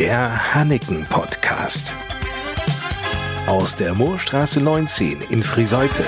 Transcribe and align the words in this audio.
Der 0.00 0.54
Hanneken 0.54 1.04
Podcast. 1.10 1.94
Aus 3.46 3.76
der 3.76 3.92
Moorstraße 3.94 4.58
19 4.58 5.18
in 5.28 5.42
Friseute. 5.42 6.04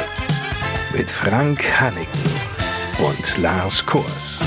Mit 0.97 1.11
Frank 1.11 1.63
Hanneken 1.79 2.31
und 3.07 3.43
Lars 3.43 3.85
Kors. 3.85 4.41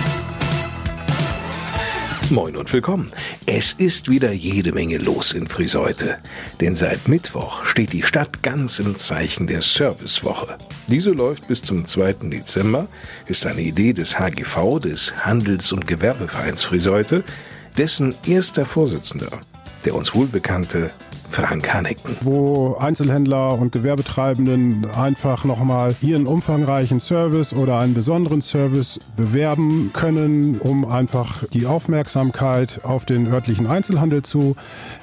Moin 2.32 2.56
und 2.56 2.74
willkommen. 2.74 3.12
Es 3.46 3.74
ist 3.74 4.10
wieder 4.10 4.32
jede 4.32 4.72
Menge 4.72 4.98
los 4.98 5.34
in 5.34 5.46
Friseute. 5.46 6.18
Denn 6.60 6.76
seit 6.76 7.08
Mittwoch 7.08 7.66
steht 7.66 7.94
die 7.94 8.02
Stadt 8.02 8.42
ganz 8.42 8.80
im 8.80 8.96
Zeichen 8.98 9.46
der 9.46 9.62
Servicewoche. 9.62 10.58
Diese 10.88 11.12
läuft 11.12 11.46
bis 11.48 11.62
zum 11.62 11.86
2. 11.86 12.14
Dezember, 12.32 12.88
ist 13.28 13.46
eine 13.46 13.62
Idee 13.62 13.94
des 13.94 14.18
HGV, 14.18 14.80
des 14.80 15.16
Handels- 15.18 15.72
und 15.72 15.86
Gewerbevereins 15.86 16.64
Friseute, 16.64 17.24
dessen 17.78 18.16
erster 18.26 18.66
Vorsitzender, 18.66 19.42
der 19.86 19.96
uns 19.96 20.14
wohlbekannte 20.16 20.92
Frank 21.30 21.74
Haneken. 21.74 22.16
Wo 22.22 22.76
Einzelhändler 22.80 23.54
und 23.54 23.72
Gewerbetreibenden 23.72 24.88
einfach 24.92 25.44
nochmal 25.46 25.96
ihren 26.02 26.28
umfangreichen 26.28 27.00
Service 27.00 27.54
oder 27.54 27.80
einen 27.80 27.94
besonderen 27.94 28.42
Service 28.42 29.00
bewerben 29.16 29.92
können, 29.94 30.60
um 30.60 30.86
einfach 30.86 31.44
die 31.54 31.66
Aufmerksamkeit 31.66 32.80
auf 32.84 33.06
den 33.06 33.28
örtlichen 33.28 33.68
Einzelhandel 33.68 34.24
zu 34.24 34.56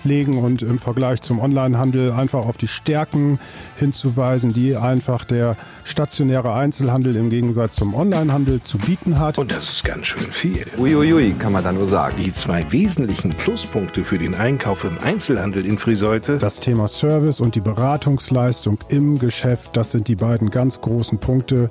legen 0.05 0.39
und 0.39 0.63
im 0.63 0.79
Vergleich 0.79 1.21
zum 1.21 1.41
Onlinehandel 1.41 2.13
einfach 2.13 2.47
auf 2.47 2.57
die 2.57 2.69
Stärken 2.69 3.39
hinzuweisen, 3.79 4.53
die 4.53 4.77
einfach 4.77 5.25
der 5.25 5.57
stationäre 5.85 6.55
Einzelhandel 6.55 7.17
im 7.17 7.31
Gegensatz 7.31 7.77
zum 7.77 7.95
Onlinehandel 7.95 8.63
zu 8.63 8.79
bieten 8.79 9.19
hat. 9.19 9.39
Und 9.39 9.53
das 9.53 9.71
ist 9.71 9.85
ganz 9.85 10.07
schön 10.07 10.23
viel. 10.23 10.67
Uiuiui, 10.79 11.35
kann 11.39 11.53
man 11.53 11.65
da 11.65 11.73
nur 11.73 11.87
sagen. 11.87 12.17
Die 12.19 12.33
zwei 12.33 12.71
wesentlichen 12.71 13.31
Pluspunkte 13.31 14.05
für 14.05 14.19
den 14.19 14.35
Einkauf 14.35 14.85
im 14.85 14.99
Einzelhandel 15.03 15.67
in 15.67 15.79
Friseute. 16.13 16.39
Das 16.39 16.61
Thema 16.61 16.89
Service 16.89 17.41
und 17.41 17.55
die 17.55 17.61
Beratungsleistung 17.61 18.79
im 18.89 19.19
Geschäft, 19.19 19.71
das 19.77 19.93
sind 19.93 20.09
die 20.09 20.17
beiden 20.17 20.51
ganz 20.51 20.81
großen 20.81 21.19
Punkte, 21.19 21.71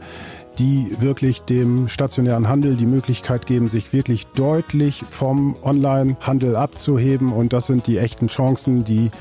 die 0.58 0.96
wirklich 1.00 1.42
dem 1.42 1.88
stationären 1.88 2.50
Handel 2.50 2.76
die 2.76 2.86
Möglichkeit 2.86 3.46
geben, 3.46 3.68
sich 3.68 3.94
wirklich 3.94 4.26
deutlich 4.36 5.04
vom 5.10 5.56
Onlinehandel 5.62 6.56
abzuheben. 6.56 7.32
Und 7.32 7.54
das 7.54 7.68
sind 7.68 7.88
die 7.88 8.00
echten 8.00 8.28
Chancen, 8.28 8.84
die 8.84 9.12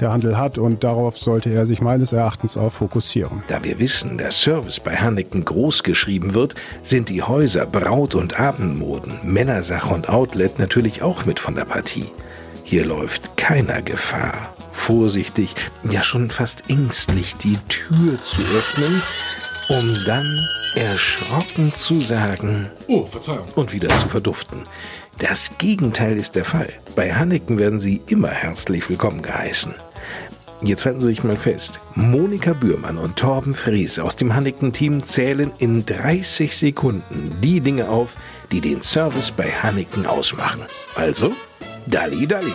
der 0.00 0.12
Handel 0.12 0.38
hat 0.38 0.58
und 0.58 0.84
darauf 0.84 1.18
sollte 1.18 1.50
er 1.50 1.66
sich 1.66 1.80
meines 1.80 2.12
Erachtens 2.12 2.56
auch 2.56 2.72
fokussieren. 2.72 3.42
Da 3.48 3.64
wir 3.64 3.80
wissen, 3.80 4.16
der 4.16 4.30
Service 4.30 4.78
bei 4.78 4.94
Hanneken 4.94 5.44
groß 5.44 5.82
geschrieben 5.82 6.34
wird, 6.34 6.54
sind 6.84 7.08
die 7.08 7.22
Häuser 7.22 7.66
Braut- 7.66 8.14
und 8.14 8.38
Abendmoden, 8.38 9.18
Männersache 9.24 9.92
und 9.92 10.08
Outlet 10.08 10.60
natürlich 10.60 11.02
auch 11.02 11.26
mit 11.26 11.40
von 11.40 11.56
der 11.56 11.64
Partie. 11.64 12.06
Hier 12.62 12.84
läuft 12.84 13.36
keiner 13.36 13.82
Gefahr, 13.82 14.54
vorsichtig, 14.78 15.54
ja 15.90 16.02
schon 16.02 16.30
fast 16.30 16.70
ängstlich 16.70 17.36
die 17.36 17.58
Tür 17.68 18.18
zu 18.24 18.40
öffnen, 18.56 19.02
um 19.68 19.96
dann 20.06 20.26
erschrocken 20.74 21.74
zu 21.74 22.00
sagen 22.00 22.70
Oh, 22.86 23.04
Verzeihung. 23.04 23.46
und 23.54 23.72
wieder 23.72 23.88
zu 23.96 24.08
verduften. 24.08 24.64
Das 25.18 25.50
Gegenteil 25.58 26.16
ist 26.16 26.36
der 26.36 26.44
Fall. 26.44 26.72
Bei 26.94 27.12
Hanneken 27.14 27.58
werden 27.58 27.80
Sie 27.80 28.00
immer 28.08 28.28
herzlich 28.28 28.88
willkommen 28.88 29.20
geheißen. 29.20 29.74
Jetzt 30.60 30.86
halten 30.86 31.00
Sie 31.00 31.06
sich 31.08 31.24
mal 31.24 31.36
fest. 31.36 31.80
Monika 31.94 32.52
Bührmann 32.52 32.98
und 32.98 33.16
Torben 33.16 33.54
Fries 33.54 33.98
aus 33.98 34.16
dem 34.16 34.34
Hanneken-Team 34.34 35.04
zählen 35.04 35.52
in 35.58 35.84
30 35.86 36.56
Sekunden 36.56 37.36
die 37.42 37.60
Dinge 37.60 37.88
auf, 37.88 38.16
die 38.52 38.60
den 38.60 38.82
Service 38.82 39.30
bei 39.30 39.50
Hanneken 39.50 40.06
ausmachen. 40.06 40.62
Also, 40.94 41.32
Dalli 41.86 42.26
Dalli. 42.26 42.52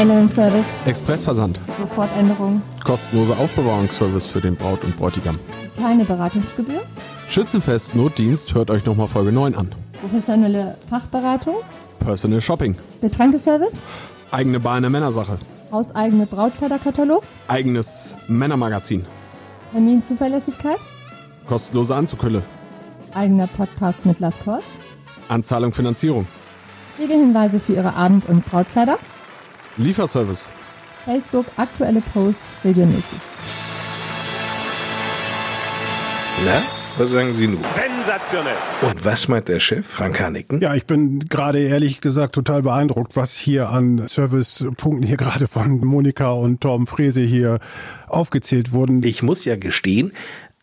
Änderungsservice, 0.00 0.76
Expressversand. 0.86 1.58
Sofortänderung, 1.78 2.62
Kostenloser 2.84 3.38
Aufbewahrungsservice 3.38 4.26
für 4.26 4.40
den 4.40 4.56
Braut 4.56 4.82
und 4.84 4.96
Bräutigam. 4.96 5.38
keine 5.78 6.04
Beratungsgebühr, 6.04 6.80
Schützenfest 7.28 7.94
Notdienst 7.94 8.54
hört 8.54 8.70
euch 8.70 8.84
nochmal 8.84 9.08
Folge 9.08 9.32
9 9.32 9.54
an. 9.54 9.74
professionelle 10.00 10.76
Fachberatung, 10.88 11.56
Personal 12.00 12.40
Shopping. 12.40 12.74
Getränkeservice, 13.00 13.86
Eigene 14.30 14.60
Bar 14.60 14.78
in 14.78 14.82
der 14.82 14.90
Männersache. 14.90 15.38
hauseigene 15.70 16.26
Brautkleiderkatalog, 16.26 17.22
Eigenes 17.48 18.14
Männermagazin. 18.28 19.04
Terminzuverlässigkeit, 19.72 20.78
Kostenlose 21.46 21.94
Anzughülle. 21.94 22.42
eigener 23.14 23.46
Podcast 23.46 24.04
mit 24.06 24.20
Las 24.20 24.38
Kors, 24.40 24.74
Anzahlung 25.28 25.72
Finanzierung. 25.72 26.26
Pflegehinweise 26.96 27.60
für 27.60 27.74
Ihre 27.74 27.94
Abend- 27.94 28.28
und 28.28 28.44
Brautkleider, 28.44 28.98
Lieferservice. 29.76 30.48
Facebook 31.04 31.46
aktuelle 31.56 32.00
Posts 32.00 32.58
regelmäßig. 32.64 33.18
Na, 36.44 36.60
was 36.98 37.10
sagen 37.10 37.32
Sie 37.34 37.46
nun? 37.46 37.60
Sensationell. 37.74 38.56
Und 38.82 39.04
was 39.04 39.28
meint 39.28 39.48
der 39.48 39.60
Chef, 39.60 39.86
Frank 39.86 40.20
Hanneken? 40.20 40.60
Ja, 40.60 40.74
ich 40.74 40.86
bin 40.86 41.28
gerade 41.28 41.60
ehrlich 41.60 42.00
gesagt 42.00 42.34
total 42.34 42.62
beeindruckt, 42.62 43.16
was 43.16 43.34
hier 43.36 43.70
an 43.70 44.06
Servicepunkten 44.06 45.06
hier 45.06 45.16
gerade 45.18 45.48
von 45.48 45.78
Monika 45.78 46.32
und 46.32 46.60
Torben 46.60 46.86
Frese 46.86 47.20
hier 47.20 47.58
aufgezählt 48.08 48.72
wurden. 48.72 49.02
Ich 49.04 49.22
muss 49.22 49.44
ja 49.44 49.56
gestehen, 49.56 50.12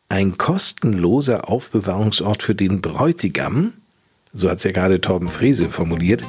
ein 0.09 0.37
kostenloser 0.37 1.49
Aufbewahrungsort 1.49 2.43
für 2.43 2.55
den 2.55 2.81
Bräutigam, 2.81 3.73
so 4.33 4.49
hat's 4.49 4.63
ja 4.63 4.71
gerade 4.71 5.01
Torben 5.01 5.29
Frese 5.29 5.69
formuliert, 5.69 6.23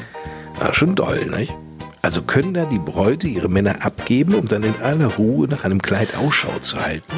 war 0.58 0.72
schon 0.72 0.94
doll, 0.94 1.26
nicht? 1.26 1.54
Also 2.02 2.22
können 2.22 2.54
da 2.54 2.64
die 2.64 2.78
Bräute 2.78 3.28
ihre 3.28 3.48
Männer 3.48 3.84
abgeben, 3.84 4.34
um 4.34 4.48
dann 4.48 4.62
in 4.62 4.74
aller 4.82 5.16
Ruhe 5.16 5.48
nach 5.48 5.64
einem 5.64 5.82
Kleid 5.82 6.16
Ausschau 6.16 6.58
zu 6.60 6.80
halten? 6.80 7.12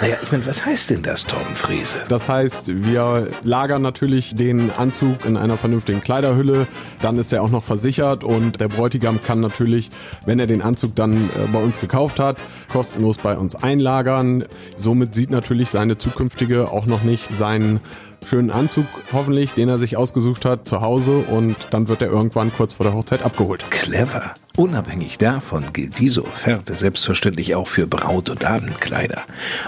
Naja, 0.00 0.16
ich 0.22 0.30
meine, 0.30 0.46
was 0.46 0.64
heißt 0.64 0.90
denn 0.90 1.02
das, 1.02 1.24
Torben 1.24 1.54
Frese? 1.54 2.02
Das 2.08 2.28
heißt, 2.28 2.84
wir 2.84 3.30
lagern 3.42 3.80
natürlich 3.80 4.34
den 4.34 4.70
Anzug 4.70 5.24
in 5.24 5.36
einer 5.36 5.56
vernünftigen 5.56 6.02
Kleiderhülle. 6.02 6.66
Dann 7.00 7.18
ist 7.18 7.32
er 7.32 7.42
auch 7.42 7.50
noch 7.50 7.64
versichert 7.64 8.22
und 8.22 8.60
der 8.60 8.68
Bräutigam 8.68 9.20
kann 9.22 9.40
natürlich, 9.40 9.90
wenn 10.26 10.38
er 10.38 10.46
den 10.46 10.60
Anzug 10.60 10.94
dann 10.96 11.14
äh, 11.14 11.28
bei 11.52 11.60
uns 11.62 11.80
gekauft 11.80 12.18
hat, 12.18 12.36
kostenlos 12.70 13.18
bei 13.18 13.36
uns 13.38 13.54
einlagern. 13.54 14.44
Somit 14.78 15.14
sieht 15.14 15.30
natürlich 15.30 15.70
seine 15.70 15.96
zukünftige 15.96 16.70
auch 16.70 16.86
noch 16.86 17.02
nicht 17.02 17.36
seinen 17.36 17.80
schönen 18.26 18.50
Anzug, 18.50 18.86
hoffentlich, 19.12 19.54
den 19.54 19.68
er 19.68 19.78
sich 19.78 19.96
ausgesucht 19.96 20.44
hat, 20.44 20.68
zu 20.68 20.80
Hause 20.80 21.18
und 21.30 21.56
dann 21.70 21.88
wird 21.88 22.02
er 22.02 22.08
irgendwann 22.08 22.52
kurz 22.52 22.74
vor 22.74 22.84
der 22.84 22.92
Hochzeit 22.92 23.22
abgeholt. 23.22 23.64
Clever. 23.70 24.34
Unabhängig 24.56 25.18
davon 25.18 25.74
gilt 25.74 25.98
diese 25.98 26.24
Offerte 26.24 26.76
selbstverständlich 26.76 27.54
auch 27.54 27.68
für 27.68 27.86
Braut- 27.86 28.30
und 28.30 28.44
Abendkleider. 28.46 29.22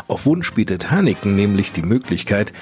Auf 0.06 0.25
Wunsch 0.25 0.54
bietet 0.54 0.91
Hanneken 0.91 1.37
nämlich 1.37 1.72
die 1.72 1.82
Möglichkeit, 1.82 2.54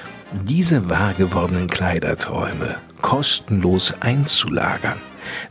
diese 0.43 0.89
wahr 0.89 1.13
gewordenen 1.13 1.69
Kleiderträume 1.69 2.75
kostenlos 3.01 3.93
einzulagern. 4.01 4.99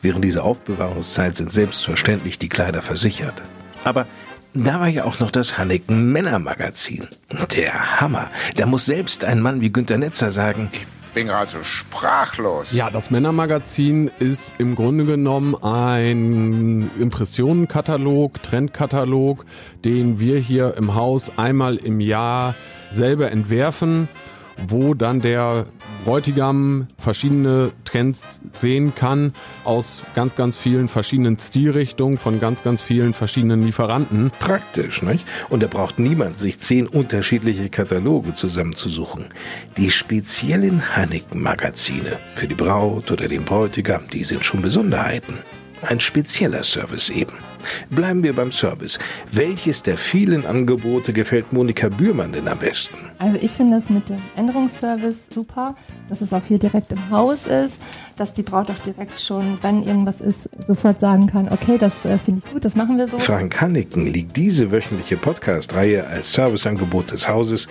Während 0.03 0.25
dieser 0.25 0.44
Aufbewahrungszeit 0.44 1.37
sind 1.37 1.50
selbstverständlich 1.50 2.38
die 2.38 2.48
Kleider 2.48 2.82
versichert. 2.82 3.43
Aber 3.84 4.06
da 4.53 4.81
war 4.81 4.88
ja 4.88 5.04
auch 5.04 5.19
noch 5.19 5.31
das 5.31 5.58
Hanneken 5.58 6.12
Männermagazin. 6.12 7.08
Der 7.54 8.00
Hammer. 8.00 8.28
Da 8.56 8.66
muss 8.66 8.87
selbst 8.87 9.25
ein 9.25 9.41
Mann 9.41 9.60
wie 9.60 9.70
Günter 9.70 9.98
Netzer 9.98 10.31
sagen, 10.31 10.70
Bin 11.16 11.28
gerade 11.28 11.50
so 11.50 11.62
sprachlos. 11.62 12.72
Ja, 12.72 12.91
das 12.91 13.10
Männermagazin 13.10 14.10
ist 14.19 14.53
im 14.59 14.75
Grunde 14.75 15.06
genommen 15.06 15.54
ein 15.54 16.91
Impressionenkatalog, 17.00 18.43
Trendkatalog, 18.43 19.47
den 19.82 20.21
wir 20.21 20.38
hier 20.38 20.75
im 20.76 20.94
Haus 20.94 21.32
einmal 21.38 21.76
im 21.76 22.00
Jahr 22.00 22.55
selber 22.91 23.31
entwerfen, 23.32 24.10
wo 24.69 24.93
dann 24.93 25.22
der 25.22 25.65
Bräutigam 26.06 26.87
verschiedene 26.99 27.72
Trends 27.84 28.41
sehen 28.53 28.94
kann 28.94 29.33
aus 29.64 30.05
ganz, 30.14 30.37
ganz 30.37 30.56
vielen 30.56 30.87
verschiedenen 30.87 31.37
Stilrichtungen 31.37 32.17
von 32.17 32.38
ganz, 32.38 32.62
ganz 32.62 32.81
vielen 32.81 33.12
verschiedenen 33.12 33.64
Lieferanten. 33.64 34.31
Praktisch, 34.38 35.03
nicht? 35.03 35.26
Und 35.49 35.64
da 35.64 35.67
braucht 35.67 35.99
niemand 35.99 36.38
sich 36.38 36.61
zehn 36.61 36.87
unterschiedliche 36.87 37.70
Kataloge 37.70 38.35
zusammenzusuchen. 38.35 39.31
Die 39.79 39.91
speziellen 39.91 40.94
Hanneken-Magazine 40.94 42.20
für 42.37 42.47
die 42.47 42.55
Braut 42.55 43.11
oder 43.11 43.26
den 43.26 43.43
Bräutigam, 43.43 44.06
die 44.06 44.23
sind 44.23 44.44
schon 44.44 44.62
Besonderheiten. 44.62 45.41
Ein 45.88 46.00
spezieller 46.00 46.65
Service 46.65 47.11
eben. 47.11 47.35
Bleiben 47.91 48.23
wir 48.23 48.35
beim 48.35 48.50
Service. 48.50 48.99
Welches 49.31 49.83
der 49.83 49.97
vielen 49.97 50.44
Angebote 50.44 51.12
gefällt 51.12 51.53
Monika 51.53 51.88
Bührmann 51.88 52.33
denn 52.33 52.49
am 52.49 52.59
besten? 52.59 52.97
Also 53.19 53.38
ich 53.41 53.53
finde 53.53 53.77
das 53.77 53.88
mit 53.88 54.09
dem 54.09 54.21
Änderungsservice 54.37 55.29
super, 55.33 55.75
dass 56.09 56.23
es 56.23 56.33
auch 56.33 56.43
hier 56.44 56.59
direkt 56.59 56.91
im 56.91 57.11
Haus 57.11 57.47
ist, 57.47 57.81
dass 58.17 58.35
die 58.35 58.43
Braut 58.43 58.71
auch 58.71 58.79
direkt 58.79 59.21
schon, 59.21 59.59
wenn 59.62 59.85
irgendwas 59.85 60.21
ist, 60.21 60.50
sofort 60.67 61.00
sagen 61.00 61.29
kann, 61.29 61.49
okay, 61.50 61.79
das 61.79 62.05
äh, 62.05 62.19
finde 62.19 62.43
ich 62.44 62.53
gut, 62.53 62.65
das 62.65 62.75
machen 62.75 62.99
wir 62.99 63.06
so. 63.06 63.19
Frank 63.19 63.61
Hanneken 63.61 64.06
liegt 64.06 64.37
diese 64.37 64.73
wöchentliche 64.73 65.17
Podcast-Reihe 65.17 66.06
als 66.06 66.32
Serviceangebot 66.32 67.12
des 67.12 67.29
Hauses 67.29 67.69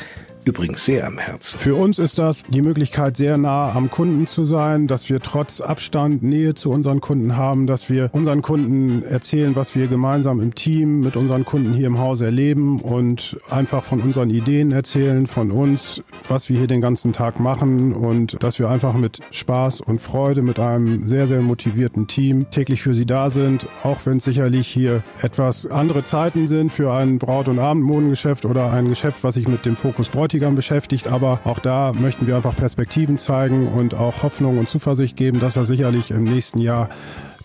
übrigens 0.47 0.85
sehr 0.85 1.07
am 1.07 1.17
Herzen. 1.17 1.59
Für 1.59 1.75
uns 1.75 1.99
ist 1.99 2.17
das 2.17 2.43
die 2.43 2.61
Möglichkeit, 2.61 3.17
sehr 3.17 3.37
nah 3.37 3.71
am 3.73 3.89
Kunden 3.89 4.27
zu 4.27 4.43
sein, 4.43 4.87
dass 4.87 5.09
wir 5.09 5.19
trotz 5.19 5.61
Abstand 5.61 6.23
Nähe 6.23 6.53
zu 6.53 6.69
unseren 6.69 7.01
Kunden 7.01 7.35
haben, 7.35 7.67
dass 7.67 7.89
wir 7.89 8.09
unseren 8.13 8.41
Kunden 8.41 9.03
erzählen, 9.03 9.55
was 9.55 9.75
wir 9.75 9.87
gemeinsam 9.87 10.39
im 10.39 10.55
Team 10.55 11.01
mit 11.01 11.15
unseren 11.15 11.45
Kunden 11.45 11.73
hier 11.73 11.87
im 11.87 11.99
Haus 11.99 12.21
erleben 12.21 12.79
und 12.79 13.37
einfach 13.49 13.83
von 13.83 14.01
unseren 14.01 14.29
Ideen 14.29 14.71
erzählen, 14.71 15.27
von 15.27 15.51
uns, 15.51 16.03
was 16.27 16.49
wir 16.49 16.57
hier 16.57 16.67
den 16.67 16.81
ganzen 16.81 17.11
Tag 17.11 17.39
machen 17.39 17.93
und 17.93 18.41
dass 18.43 18.59
wir 18.59 18.69
einfach 18.69 18.93
mit 18.93 19.19
Spaß 19.31 19.81
und 19.81 20.01
Freude 20.01 20.41
mit 20.41 20.59
einem 20.59 21.07
sehr, 21.07 21.27
sehr 21.27 21.41
motivierten 21.41 22.07
Team 22.07 22.49
täglich 22.51 22.81
für 22.81 22.93
sie 22.93 23.05
da 23.05 23.29
sind, 23.29 23.65
auch 23.83 23.97
wenn 24.05 24.17
es 24.17 24.23
sicherlich 24.23 24.67
hier 24.67 25.03
etwas 25.21 25.65
andere 25.67 26.03
Zeiten 26.03 26.47
sind 26.47 26.71
für 26.71 26.93
ein 26.93 27.17
Braut- 27.17 27.47
und 27.47 27.59
Abendmodengeschäft 27.59 28.45
oder 28.45 28.71
ein 28.71 28.87
Geschäft, 28.87 29.23
was 29.23 29.35
sich 29.35 29.47
mit 29.47 29.65
dem 29.65 29.75
Fokus 29.75 30.09
Bräutigam 30.09 30.34
beschäftigt. 30.39 31.07
Aber 31.07 31.39
auch 31.43 31.59
da 31.59 31.93
möchten 31.93 32.27
wir 32.27 32.35
einfach 32.35 32.55
Perspektiven 32.55 33.17
zeigen 33.17 33.67
und 33.67 33.93
auch 33.93 34.23
Hoffnung 34.23 34.57
und 34.57 34.69
Zuversicht 34.69 35.15
geben, 35.15 35.39
dass 35.39 35.55
er 35.55 35.65
sicherlich 35.65 36.11
im 36.11 36.23
nächsten 36.23 36.59
Jahr 36.59 36.89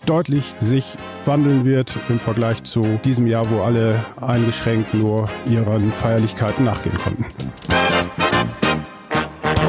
deutlich 0.05 0.55
sich 0.59 0.97
wandeln 1.25 1.65
wird 1.65 1.95
im 2.09 2.19
Vergleich 2.19 2.63
zu 2.63 2.99
diesem 3.03 3.27
Jahr, 3.27 3.49
wo 3.49 3.61
alle 3.61 4.03
eingeschränkt 4.19 4.93
nur 4.93 5.29
ihren 5.49 5.91
Feierlichkeiten 5.91 6.65
nachgehen 6.65 6.97
konnten. 6.97 7.25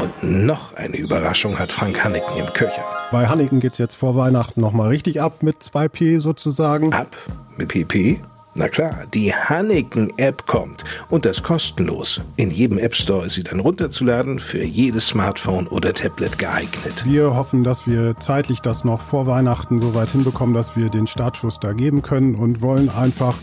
Und 0.01 0.45
noch 0.45 0.73
eine 0.75 0.97
Überraschung 0.97 1.57
hat 1.59 1.71
Frank 1.71 2.03
Hanneken 2.03 2.37
im 2.39 2.47
Köcher. 2.53 2.83
Bei 3.11 3.27
Hanneken 3.27 3.59
geht 3.59 3.73
es 3.73 3.77
jetzt 3.77 3.95
vor 3.95 4.15
Weihnachten 4.15 4.59
nochmal 4.59 4.89
richtig 4.89 5.21
ab 5.21 5.43
mit 5.43 5.61
2P 5.61 6.19
sozusagen. 6.19 6.93
Ab 6.93 7.15
mit 7.57 7.69
PP? 7.69 8.19
Na 8.55 8.67
klar, 8.67 9.05
die 9.11 9.33
Hanneken-App 9.33 10.45
kommt 10.45 10.83
und 11.09 11.25
das 11.25 11.41
kostenlos. 11.41 12.21
In 12.35 12.51
jedem 12.51 12.77
App 12.77 12.95
Store 12.95 13.25
ist 13.25 13.33
sie 13.33 13.43
dann 13.43 13.59
runterzuladen, 13.59 14.37
für 14.37 14.63
jedes 14.63 15.07
Smartphone 15.07 15.67
oder 15.67 15.91
Tablet 15.91 16.37
geeignet. 16.37 17.03
Wir 17.03 17.35
hoffen, 17.35 17.63
dass 17.63 17.87
wir 17.87 18.15
zeitlich 18.19 18.59
das 18.59 18.83
noch 18.83 19.01
vor 19.01 19.25
Weihnachten 19.25 19.79
so 19.79 19.95
weit 19.95 20.09
hinbekommen, 20.09 20.53
dass 20.53 20.75
wir 20.75 20.89
den 20.89 21.07
Startschuss 21.07 21.59
da 21.59 21.73
geben 21.73 22.03
können 22.03 22.35
und 22.35 22.61
wollen 22.61 22.89
einfach 22.89 23.35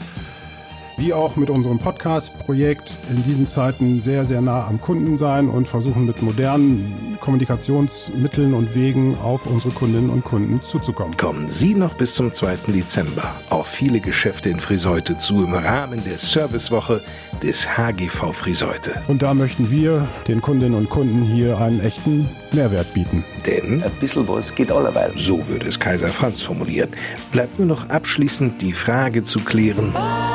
wie 1.00 1.14
auch 1.14 1.34
mit 1.36 1.48
unserem 1.48 1.78
Podcast-Projekt 1.78 2.92
in 3.10 3.24
diesen 3.24 3.48
Zeiten 3.48 4.02
sehr, 4.02 4.26
sehr 4.26 4.42
nah 4.42 4.66
am 4.66 4.78
Kunden 4.78 5.16
sein 5.16 5.48
und 5.48 5.66
versuchen 5.66 6.04
mit 6.04 6.20
modernen 6.20 7.16
Kommunikationsmitteln 7.20 8.52
und 8.52 8.74
Wegen 8.74 9.16
auf 9.16 9.46
unsere 9.46 9.72
Kundinnen 9.72 10.10
und 10.10 10.24
Kunden 10.24 10.60
zuzukommen. 10.62 11.16
Kommen 11.16 11.48
Sie 11.48 11.74
noch 11.74 11.94
bis 11.94 12.14
zum 12.14 12.32
2. 12.32 12.58
Dezember 12.68 13.34
auf 13.48 13.66
viele 13.66 14.00
Geschäfte 14.00 14.50
in 14.50 14.60
Friseute 14.60 15.16
zu 15.16 15.42
im 15.44 15.54
Rahmen 15.54 16.04
der 16.04 16.18
Servicewoche 16.18 17.00
des 17.42 17.78
HGV 17.78 18.32
Friseute. 18.34 18.92
Und 19.08 19.22
da 19.22 19.32
möchten 19.32 19.70
wir 19.70 20.06
den 20.28 20.42
Kundinnen 20.42 20.74
und 20.74 20.90
Kunden 20.90 21.22
hier 21.24 21.58
einen 21.58 21.80
echten 21.80 22.28
Mehrwert 22.52 22.92
bieten. 22.92 23.24
Denn 23.46 23.82
Ein 23.82 23.90
bisschen 24.00 24.28
was 24.28 24.54
geht 24.54 24.70
allerweil. 24.70 25.12
so 25.16 25.48
würde 25.48 25.66
es 25.68 25.80
Kaiser 25.80 26.08
Franz 26.08 26.42
formulieren. 26.42 26.90
Bleibt 27.32 27.58
nur 27.58 27.68
noch 27.68 27.88
abschließend 27.88 28.60
die 28.60 28.74
Frage 28.74 29.22
zu 29.22 29.40
klären, 29.40 29.94
Wann 29.94 30.29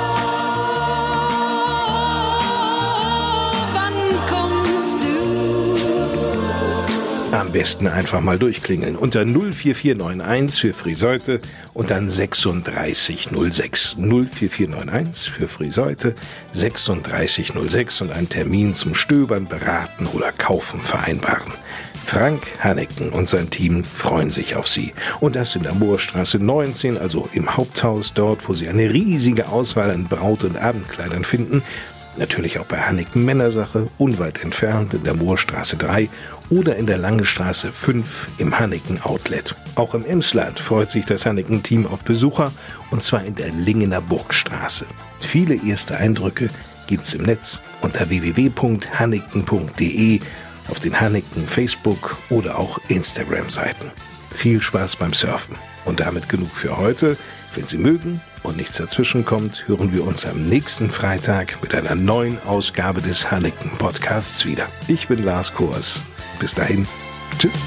besten 7.55 7.87
einfach 7.87 8.19
mal 8.19 8.37
durchklingeln 8.37 8.97
unter 8.97 9.25
04491 9.25 10.59
für 10.59 10.73
Friseute 10.73 11.39
und 11.73 11.89
dann 11.89 12.09
3606. 12.09 13.95
04491 13.97 15.31
für 15.31 15.47
Friseute, 15.47 16.15
3606 16.53 18.01
und 18.01 18.11
einen 18.11 18.27
Termin 18.27 18.73
zum 18.73 18.93
Stöbern, 18.93 19.47
Beraten 19.47 20.05
oder 20.07 20.33
Kaufen 20.33 20.81
vereinbaren. 20.81 21.53
Frank 22.05 22.45
Hanneken 22.59 23.09
und 23.11 23.29
sein 23.29 23.49
Team 23.49 23.85
freuen 23.85 24.29
sich 24.29 24.57
auf 24.57 24.67
Sie. 24.67 24.93
Und 25.21 25.37
das 25.37 25.55
in 25.55 25.63
der 25.63 25.73
Moorstraße 25.73 26.39
19, 26.39 26.97
also 26.97 27.29
im 27.31 27.55
Haupthaus, 27.55 28.13
dort, 28.13 28.49
wo 28.49 28.53
Sie 28.53 28.67
eine 28.67 28.91
riesige 28.91 29.47
Auswahl 29.47 29.91
an 29.91 30.09
Braut- 30.09 30.43
und 30.43 30.57
Abendkleidern 30.57 31.23
finden. 31.23 31.63
Natürlich 32.17 32.59
auch 32.59 32.65
bei 32.65 32.79
Hanneken 32.79 33.25
Männersache, 33.25 33.89
unweit 33.97 34.41
entfernt 34.41 34.93
in 34.93 35.03
der 35.03 35.15
Moorstraße 35.15 35.75
3 35.75 36.07
oder 36.49 36.77
in 36.77 36.87
der 36.87 36.97
Lange 36.97 37.25
Straße 37.25 37.73
5 37.73 38.27
im 38.37 38.57
Hanneken 38.57 39.01
Outlet. 39.01 39.53
Auch 39.75 39.93
im 39.93 40.05
Emsland 40.05 40.57
freut 40.59 40.91
sich 40.91 41.05
das 41.05 41.25
Hanneken-Team 41.25 41.85
auf 41.85 42.05
Besucher 42.05 42.53
und 42.91 43.03
zwar 43.03 43.25
in 43.25 43.35
der 43.35 43.49
Lingener 43.49 43.99
Burgstraße. 43.99 44.85
Viele 45.19 45.55
erste 45.55 45.97
Eindrücke 45.97 46.49
gibt's 46.87 47.13
im 47.13 47.23
Netz 47.23 47.59
unter 47.81 48.09
www.hanneken.de 48.09 50.21
auf 50.69 50.79
den 50.79 50.97
Hanneken 50.99 51.47
Facebook 51.47 52.17
oder 52.29 52.57
auch 52.57 52.79
Instagram-Seiten. 52.87 53.91
Viel 54.33 54.61
Spaß 54.61 54.95
beim 54.95 55.13
Surfen. 55.13 55.57
Und 55.85 55.99
damit 55.99 56.29
genug 56.29 56.51
für 56.51 56.77
heute. 56.77 57.17
Wenn 57.53 57.67
Sie 57.67 57.77
mögen 57.77 58.21
und 58.45 58.57
nichts 58.57 58.77
dazwischen 58.77 59.25
kommt, 59.25 59.67
hören 59.67 59.93
wir 59.93 60.05
uns 60.05 60.25
am 60.25 60.47
nächsten 60.47 60.89
Freitag 60.89 61.61
mit 61.61 61.75
einer 61.75 61.95
neuen 61.95 62.37
Ausgabe 62.45 63.01
des 63.01 63.31
Hanneken 63.31 63.71
Podcasts 63.77 64.45
wieder. 64.45 64.67
Ich 64.87 65.07
bin 65.07 65.23
Lars 65.23 65.53
Kors. 65.53 66.01
Bis 66.39 66.53
dahin. 66.53 66.87
Tschüss. 67.39 67.61